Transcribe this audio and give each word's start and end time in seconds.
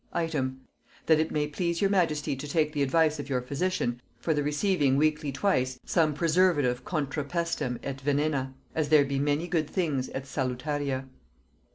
"Item. 0.13 0.61
That 1.05 1.19
it 1.19 1.29
may 1.29 1.45
please 1.47 1.79
your 1.79 1.91
majesty 1.91 2.35
to 2.35 2.47
take 2.47 2.73
the 2.73 2.81
advice 2.81 3.19
of 3.19 3.29
your 3.29 3.39
physician 3.43 4.01
for 4.17 4.33
the 4.33 4.41
receiving 4.41 4.97
weekly 4.97 5.31
twice 5.31 5.79
some 5.85 6.15
preservative 6.15 6.83
'contra 6.83 7.23
pestem 7.23 7.77
et 7.83 8.01
venena,' 8.01 8.55
as 8.73 8.89
there 8.89 9.05
be 9.05 9.19
many 9.19 9.47
good 9.47 9.69
things 9.69 10.09
'et 10.15 10.25
salutaria.' 10.25 11.05